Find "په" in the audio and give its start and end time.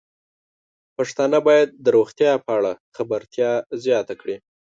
2.45-2.51